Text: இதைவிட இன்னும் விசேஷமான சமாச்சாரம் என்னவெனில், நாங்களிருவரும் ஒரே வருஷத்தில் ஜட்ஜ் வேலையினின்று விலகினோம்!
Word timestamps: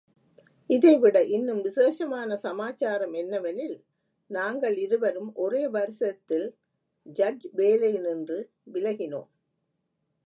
இதைவிட 0.69 1.17
இன்னும் 1.27 1.59
விசேஷமான 1.61 2.37
சமாச்சாரம் 2.37 3.13
என்னவெனில், 3.13 3.77
நாங்களிருவரும் 4.31 5.31
ஒரே 5.35 5.67
வருஷத்தில் 5.67 6.47
ஜட்ஜ் 7.05 7.47
வேலையினின்று 7.55 8.39
விலகினோம்! 8.73 9.29